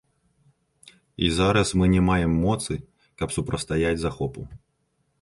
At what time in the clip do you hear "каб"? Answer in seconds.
3.23-3.39